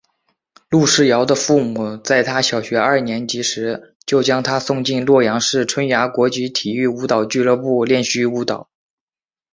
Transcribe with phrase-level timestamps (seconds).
[0.71, 8.67] 陈世瑶的父母在她小学二年级时就将她送进洛阳市春芽国际体育舞蹈俱乐部练习舞蹈。